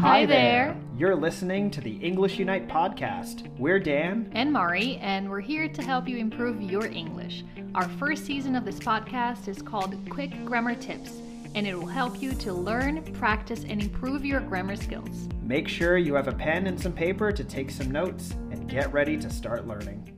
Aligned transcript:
Hi 0.00 0.24
there. 0.26 0.76
You're 0.96 1.16
listening 1.16 1.70
to 1.72 1.80
the 1.80 1.96
English 1.96 2.38
Unite 2.38 2.68
podcast. 2.68 3.48
We're 3.58 3.80
Dan. 3.80 4.30
And 4.34 4.52
Mari, 4.52 4.98
and 4.98 5.28
we're 5.28 5.40
here 5.40 5.68
to 5.68 5.82
help 5.82 6.08
you 6.08 6.16
improve 6.16 6.62
your 6.62 6.86
English. 6.86 7.44
Our 7.74 7.88
first 7.88 8.24
season 8.24 8.54
of 8.54 8.64
this 8.64 8.78
podcast 8.78 9.48
is 9.48 9.60
called 9.60 9.96
Quick 10.08 10.44
Grammar 10.44 10.76
Tips, 10.76 11.10
and 11.54 11.66
it 11.66 11.74
will 11.74 11.86
help 11.86 12.22
you 12.22 12.32
to 12.34 12.52
learn, 12.52 13.02
practice, 13.14 13.64
and 13.68 13.82
improve 13.82 14.24
your 14.24 14.40
grammar 14.40 14.76
skills. 14.76 15.28
Make 15.42 15.66
sure 15.68 15.98
you 15.98 16.14
have 16.14 16.28
a 16.28 16.32
pen 16.32 16.66
and 16.66 16.80
some 16.80 16.92
paper 16.92 17.32
to 17.32 17.42
take 17.42 17.70
some 17.70 17.90
notes 17.90 18.32
and 18.50 18.68
get 18.68 18.92
ready 18.92 19.16
to 19.16 19.28
start 19.28 19.66
learning. 19.66 20.16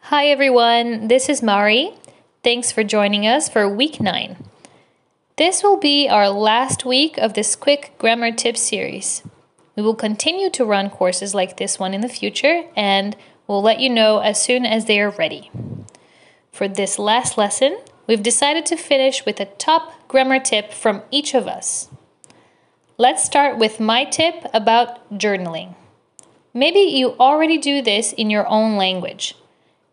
Hi 0.00 0.26
everyone, 0.26 1.08
this 1.08 1.28
is 1.28 1.42
Mari. 1.42 1.94
Thanks 2.42 2.70
for 2.70 2.84
joining 2.84 3.26
us 3.26 3.48
for 3.48 3.68
week 3.68 4.00
9. 4.00 4.36
This 5.44 5.64
will 5.64 5.76
be 5.76 6.08
our 6.08 6.28
last 6.30 6.84
week 6.84 7.18
of 7.18 7.34
this 7.34 7.56
quick 7.56 7.94
grammar 7.98 8.30
tip 8.30 8.56
series. 8.56 9.24
We 9.74 9.82
will 9.82 9.96
continue 9.96 10.48
to 10.50 10.64
run 10.64 10.88
courses 10.88 11.34
like 11.34 11.56
this 11.56 11.80
one 11.80 11.94
in 11.94 12.00
the 12.00 12.08
future 12.08 12.66
and 12.76 13.16
we'll 13.48 13.60
let 13.60 13.80
you 13.80 13.90
know 13.90 14.20
as 14.20 14.40
soon 14.40 14.64
as 14.64 14.84
they 14.84 15.00
are 15.00 15.10
ready. 15.10 15.50
For 16.52 16.68
this 16.68 16.96
last 16.96 17.36
lesson, 17.36 17.76
we've 18.06 18.22
decided 18.22 18.66
to 18.66 18.76
finish 18.76 19.26
with 19.26 19.40
a 19.40 19.46
top 19.46 20.06
grammar 20.06 20.38
tip 20.38 20.72
from 20.72 21.02
each 21.10 21.34
of 21.34 21.48
us. 21.48 21.88
Let's 22.96 23.24
start 23.24 23.58
with 23.58 23.80
my 23.80 24.04
tip 24.04 24.46
about 24.54 25.18
journaling. 25.18 25.74
Maybe 26.54 26.82
you 26.82 27.16
already 27.18 27.58
do 27.58 27.82
this 27.82 28.12
in 28.12 28.30
your 28.30 28.46
own 28.46 28.76
language. 28.76 29.34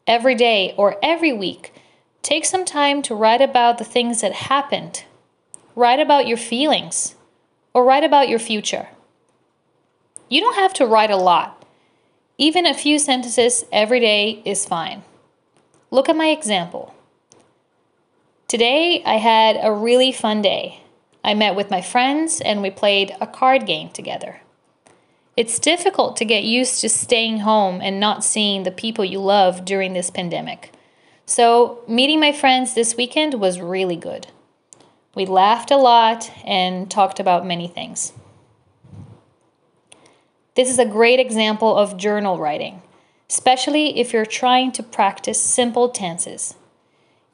Every 0.05 0.35
day 0.35 0.75
or 0.77 0.97
every 1.01 1.33
week, 1.33 1.73
take 2.21 2.45
some 2.45 2.65
time 2.65 3.01
to 3.01 3.15
write 3.15 3.41
about 3.41 3.79
the 3.79 3.83
things 3.83 4.21
that 4.21 4.33
happened 4.33 5.05
Write 5.79 6.01
about 6.01 6.27
your 6.27 6.35
feelings 6.35 7.15
or 7.73 7.85
write 7.85 8.03
about 8.03 8.27
your 8.27 8.37
future. 8.37 8.89
You 10.27 10.41
don't 10.41 10.55
have 10.55 10.73
to 10.73 10.85
write 10.85 11.09
a 11.09 11.15
lot. 11.15 11.65
Even 12.37 12.65
a 12.65 12.73
few 12.73 12.99
sentences 12.99 13.63
every 13.71 14.01
day 14.01 14.41
is 14.43 14.65
fine. 14.65 15.03
Look 15.89 16.09
at 16.09 16.17
my 16.17 16.31
example. 16.31 16.93
Today, 18.49 19.01
I 19.05 19.19
had 19.19 19.57
a 19.61 19.71
really 19.71 20.11
fun 20.11 20.41
day. 20.41 20.81
I 21.23 21.33
met 21.33 21.55
with 21.55 21.71
my 21.71 21.79
friends 21.79 22.41
and 22.41 22.61
we 22.61 22.71
played 22.71 23.15
a 23.21 23.25
card 23.25 23.65
game 23.65 23.89
together. 23.91 24.41
It's 25.37 25.59
difficult 25.59 26.17
to 26.17 26.25
get 26.25 26.43
used 26.43 26.81
to 26.81 26.89
staying 26.89 27.39
home 27.39 27.79
and 27.81 28.01
not 28.01 28.25
seeing 28.25 28.63
the 28.63 28.71
people 28.71 29.05
you 29.05 29.21
love 29.21 29.63
during 29.63 29.93
this 29.93 30.09
pandemic. 30.09 30.73
So, 31.25 31.85
meeting 31.87 32.19
my 32.19 32.33
friends 32.33 32.73
this 32.73 32.97
weekend 32.97 33.35
was 33.35 33.61
really 33.61 33.95
good. 33.95 34.27
We 35.19 35.25
laughed 35.25 35.69
a 35.69 35.75
lot 35.75 36.31
and 36.45 36.89
talked 36.89 37.19
about 37.19 37.45
many 37.45 37.67
things. 37.67 38.13
This 40.55 40.69
is 40.69 40.79
a 40.79 40.85
great 40.85 41.19
example 41.19 41.75
of 41.75 41.97
journal 41.97 42.39
writing, 42.39 42.81
especially 43.29 43.99
if 43.99 44.13
you're 44.13 44.25
trying 44.25 44.71
to 44.71 44.81
practice 44.81 45.41
simple 45.41 45.89
tenses. 45.89 46.55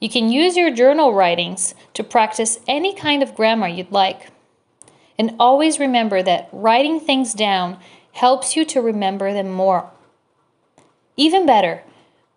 You 0.00 0.08
can 0.08 0.32
use 0.32 0.56
your 0.56 0.72
journal 0.72 1.14
writings 1.14 1.76
to 1.94 2.02
practice 2.02 2.58
any 2.66 2.92
kind 2.92 3.22
of 3.22 3.36
grammar 3.36 3.68
you'd 3.68 3.92
like. 3.92 4.30
And 5.16 5.36
always 5.38 5.78
remember 5.78 6.24
that 6.24 6.48
writing 6.50 6.98
things 6.98 7.34
down 7.34 7.78
helps 8.14 8.56
you 8.56 8.64
to 8.64 8.80
remember 8.80 9.32
them 9.32 9.52
more. 9.52 9.92
Even 11.16 11.46
better, 11.46 11.84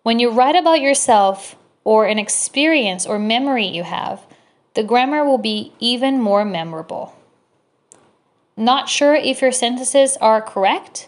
when 0.04 0.20
you 0.20 0.30
write 0.30 0.54
about 0.54 0.80
yourself 0.80 1.56
or 1.82 2.06
an 2.06 2.20
experience 2.20 3.04
or 3.04 3.18
memory 3.18 3.66
you 3.66 3.82
have, 3.82 4.24
the 4.80 4.86
grammar 4.86 5.22
will 5.26 5.36
be 5.36 5.74
even 5.78 6.18
more 6.18 6.42
memorable. 6.42 7.14
Not 8.56 8.88
sure 8.88 9.14
if 9.14 9.42
your 9.42 9.52
sentences 9.52 10.16
are 10.22 10.40
correct? 10.40 11.06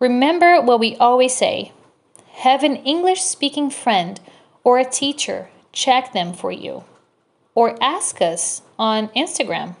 Remember 0.00 0.62
what 0.62 0.80
we 0.80 0.96
always 0.96 1.36
say 1.36 1.72
have 2.36 2.62
an 2.62 2.76
English 2.76 3.20
speaking 3.20 3.68
friend 3.68 4.18
or 4.64 4.78
a 4.78 4.88
teacher 4.88 5.50
check 5.70 6.14
them 6.14 6.32
for 6.32 6.50
you, 6.50 6.84
or 7.54 7.76
ask 7.82 8.22
us 8.22 8.62
on 8.78 9.08
Instagram. 9.08 9.76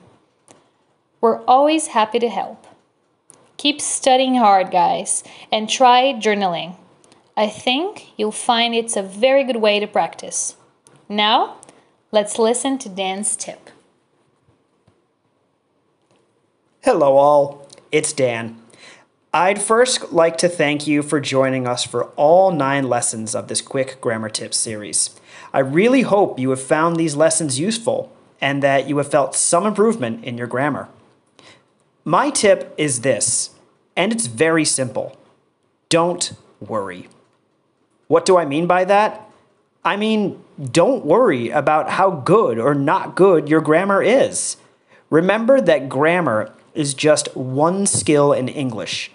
We're 1.22 1.42
always 1.46 1.86
happy 1.86 2.18
to 2.18 2.28
help. 2.28 2.66
Keep 3.56 3.80
studying 3.80 4.34
hard, 4.34 4.70
guys, 4.70 5.24
and 5.50 5.66
try 5.66 6.12
journaling. 6.12 6.76
I 7.38 7.46
think 7.48 8.12
you'll 8.18 8.32
find 8.32 8.74
it's 8.74 8.98
a 8.98 9.02
very 9.02 9.44
good 9.44 9.62
way 9.62 9.80
to 9.80 9.86
practice. 9.86 10.56
Now, 11.08 11.56
Let's 12.16 12.38
listen 12.38 12.78
to 12.78 12.88
Dan's 12.88 13.36
tip. 13.36 13.68
Hello, 16.80 17.18
all. 17.18 17.68
It's 17.92 18.14
Dan. 18.14 18.56
I'd 19.34 19.60
first 19.60 20.14
like 20.14 20.38
to 20.38 20.48
thank 20.48 20.86
you 20.86 21.02
for 21.02 21.20
joining 21.20 21.66
us 21.66 21.84
for 21.84 22.04
all 22.16 22.52
nine 22.52 22.88
lessons 22.88 23.34
of 23.34 23.48
this 23.48 23.60
quick 23.60 24.00
grammar 24.00 24.30
tips 24.30 24.56
series. 24.56 25.10
I 25.52 25.58
really 25.58 26.00
hope 26.00 26.38
you 26.38 26.48
have 26.48 26.62
found 26.62 26.96
these 26.96 27.16
lessons 27.16 27.60
useful 27.60 28.10
and 28.40 28.62
that 28.62 28.88
you 28.88 28.96
have 28.96 29.10
felt 29.10 29.34
some 29.34 29.66
improvement 29.66 30.24
in 30.24 30.38
your 30.38 30.46
grammar. 30.46 30.88
My 32.02 32.30
tip 32.30 32.72
is 32.78 33.02
this, 33.02 33.50
and 33.94 34.10
it's 34.10 34.24
very 34.24 34.64
simple 34.64 35.18
don't 35.90 36.32
worry. 36.60 37.08
What 38.08 38.24
do 38.24 38.38
I 38.38 38.46
mean 38.46 38.66
by 38.66 38.86
that? 38.86 39.26
I 39.86 39.96
mean, 39.96 40.42
don't 40.72 41.04
worry 41.04 41.50
about 41.50 41.90
how 41.90 42.10
good 42.10 42.58
or 42.58 42.74
not 42.74 43.14
good 43.14 43.48
your 43.48 43.60
grammar 43.60 44.02
is. 44.02 44.56
Remember 45.10 45.60
that 45.60 45.88
grammar 45.88 46.52
is 46.74 46.92
just 46.92 47.34
one 47.36 47.86
skill 47.86 48.32
in 48.32 48.48
English, 48.48 49.12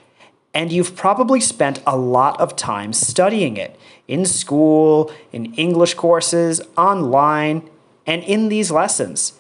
and 0.53 0.71
you've 0.71 0.95
probably 0.95 1.41
spent 1.41 1.83
a 1.85 1.97
lot 1.97 2.39
of 2.39 2.55
time 2.55 2.93
studying 2.93 3.57
it 3.57 3.77
in 4.07 4.25
school, 4.25 5.11
in 5.33 5.53
English 5.55 5.95
courses, 5.95 6.61
online, 6.77 7.69
and 8.07 8.23
in 8.23 8.47
these 8.47 8.71
lessons. 8.71 9.33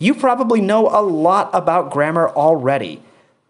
You 0.00 0.16
probably 0.16 0.60
know 0.60 0.88
a 0.88 1.00
lot 1.00 1.48
about 1.52 1.92
grammar 1.92 2.28
already, 2.30 3.00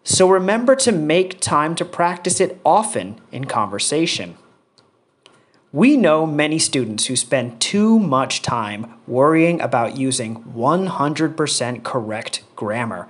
so 0.04 0.28
remember 0.28 0.76
to 0.76 0.92
make 0.92 1.40
time 1.40 1.74
to 1.76 1.84
practice 1.86 2.42
it 2.42 2.60
often 2.62 3.18
in 3.32 3.46
conversation. 3.46 4.36
We 5.72 5.96
know 5.96 6.26
many 6.26 6.60
students 6.60 7.06
who 7.06 7.16
spend 7.16 7.60
too 7.60 7.98
much 7.98 8.40
time 8.40 8.94
worrying 9.06 9.60
about 9.60 9.96
using 9.96 10.42
100% 10.44 11.82
correct 11.82 12.44
grammar. 12.54 13.08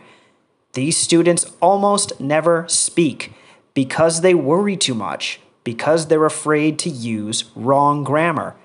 These 0.73 0.97
students 0.97 1.53
almost 1.61 2.19
never 2.19 2.67
speak 2.67 3.35
because 3.75 4.23
they 4.23 4.35
worry 4.35 4.77
too 4.77 4.95
much, 4.95 5.39
because 5.65 6.07
they're 6.07 6.25
afraid 6.25 6.79
to 6.81 6.91
use 6.91 7.45
wrong 7.55 8.03
grammar. 8.05 8.57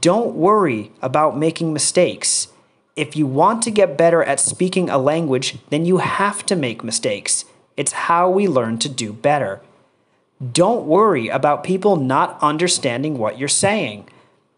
Don't 0.00 0.34
worry 0.34 0.92
about 1.00 1.38
making 1.38 1.72
mistakes. 1.72 2.48
If 2.96 3.16
you 3.16 3.26
want 3.26 3.62
to 3.62 3.70
get 3.70 3.96
better 3.96 4.22
at 4.22 4.40
speaking 4.40 4.90
a 4.90 4.98
language, 4.98 5.58
then 5.70 5.86
you 5.86 5.98
have 5.98 6.44
to 6.46 6.56
make 6.56 6.84
mistakes. 6.84 7.46
It's 7.76 7.92
how 7.92 8.28
we 8.28 8.46
learn 8.46 8.78
to 8.80 8.88
do 8.88 9.12
better. 9.12 9.62
Don't 10.52 10.86
worry 10.86 11.28
about 11.28 11.64
people 11.64 11.96
not 11.96 12.38
understanding 12.42 13.16
what 13.16 13.38
you're 13.38 13.48
saying. 13.48 14.08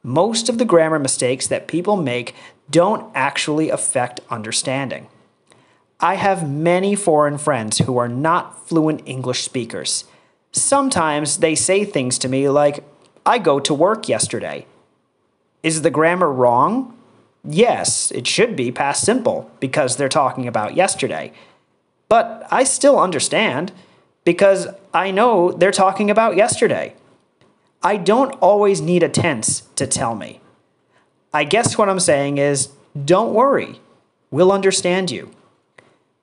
Most 0.03 0.49
of 0.49 0.59
the 0.59 0.65
grammar 0.65 0.99
mistakes 0.99 1.47
that 1.47 1.69
people 1.69 1.97
make 1.97 2.35
don't 2.71 3.11
actually 3.15 3.71
affect 3.71 4.21
understanding. 4.29 5.07
I 6.01 6.15
have 6.15 6.49
many 6.49 6.95
foreign 6.95 7.39
friends 7.39 7.79
who 7.79 7.97
are 7.97 8.09
not 8.09 8.69
fluent 8.69 9.03
English 9.07 9.43
speakers. 9.43 10.05
Sometimes 10.53 11.39
they 11.39 11.55
say 11.55 11.85
things 11.85 12.19
to 12.19 12.29
me 12.29 12.49
like, 12.49 12.85
I 13.27 13.39
go 13.39 13.61
to 13.61 13.75
work 13.75 14.09
yesterday. 14.09 14.67
Is 15.63 15.83
the 15.83 15.91
grammar 15.91 16.33
wrong? 16.33 16.97
Yes, 17.45 18.11
it 18.13 18.27
should 18.27 18.57
be 18.57 18.73
past 18.73 19.05
simple 19.05 19.51
because 19.61 19.97
they're 19.97 20.09
talking 20.09 20.47
about 20.47 20.75
yesterday. 20.75 21.33
But 22.09 22.47
I 22.51 22.65
still 22.65 22.99
understand 22.99 23.73
because 24.29 24.69
I 24.93 25.11
know 25.11 25.53
they're 25.53 25.71
talking 25.71 26.11
about 26.11 26.37
yesterday. 26.37 26.93
I 27.83 27.97
don't 27.97 28.35
always 28.43 28.79
need 28.79 29.03
a 29.03 29.09
tense 29.09 29.63
to 29.77 29.87
tell 29.87 30.15
me. 30.15 30.43
I 31.33 31.45
guess 31.45 31.79
what 31.79 31.89
I'm 31.89 31.99
saying 31.99 32.37
is 32.37 32.69
don't 33.07 33.33
worry, 33.33 33.81
we'll 34.31 34.53
understand 34.53 35.11
you. 35.11 35.31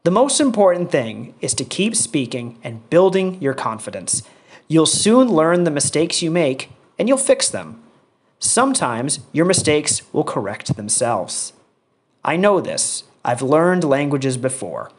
The 0.04 0.12
most 0.12 0.40
important 0.40 0.92
thing 0.92 1.34
is 1.42 1.56
to 1.56 1.66
keep 1.66 1.96
speaking 1.96 2.60
and 2.64 2.88
building 2.92 3.42
your 3.42 3.56
confidence. 3.56 4.22
You'll 4.68 4.86
soon 4.86 5.28
learn 5.28 5.64
the 5.64 5.72
mistakes 5.72 6.22
you 6.22 6.30
make 6.30 6.70
and 7.00 7.08
you'll 7.08 7.18
fix 7.18 7.50
them. 7.50 7.82
Sometimes 8.38 9.22
your 9.32 9.46
mistakes 9.46 10.04
will 10.14 10.24
correct 10.24 10.76
themselves. 10.76 11.54
I 12.24 12.38
know 12.38 12.62
this. 12.62 13.06
I've 13.24 13.42
learned 13.42 13.84
languages 13.84 14.38
before. 14.38 14.92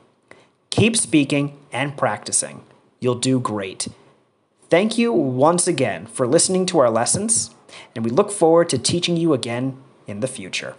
Keep 0.70 0.96
speaking 0.96 1.56
and 1.70 1.96
practicing. 1.96 2.64
You'll 3.00 3.16
do 3.16 3.38
great. 3.38 3.88
Thank 4.68 4.98
you 4.98 5.12
once 5.12 5.68
again 5.68 6.06
for 6.06 6.26
listening 6.26 6.66
to 6.66 6.78
our 6.78 6.90
lessons, 6.90 7.54
and 7.94 8.04
we 8.04 8.10
look 8.10 8.30
forward 8.30 8.68
to 8.70 8.78
teaching 8.78 9.16
you 9.16 9.32
again 9.32 9.76
in 10.06 10.20
the 10.20 10.28
future. 10.28 10.74